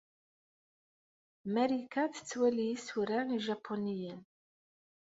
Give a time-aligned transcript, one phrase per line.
[1.53, 4.19] Marika tettwali isura ijapuniyen?